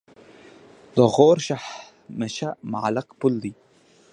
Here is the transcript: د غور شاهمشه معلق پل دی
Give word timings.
د 0.95 0.97
غور 1.13 1.37
شاهمشه 1.47 2.49
معلق 2.71 3.07
پل 3.19 3.33
دی 3.43 3.53